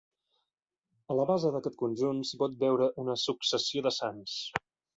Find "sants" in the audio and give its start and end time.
4.01-4.39